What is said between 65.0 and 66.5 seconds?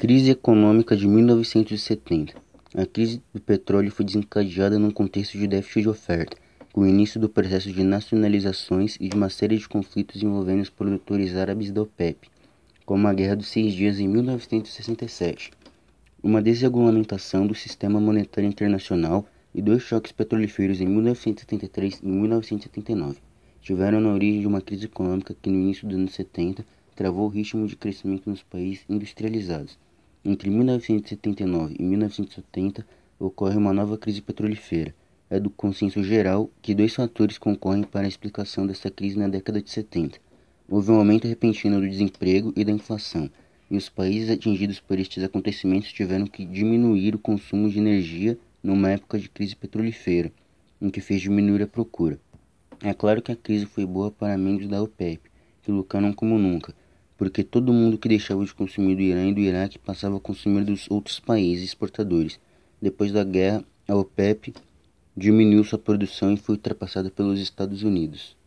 diminuiu sua produção e